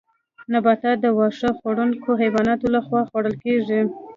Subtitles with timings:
[0.51, 3.81] نباتات د واښه خوړونکو حیواناتو لخوا خوړل کیږي